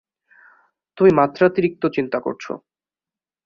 তুমি 0.97 1.11
মাত্রাতিরিক্ত 1.11 1.83
চিন্তা 1.87 2.19
করছো। 2.19 2.51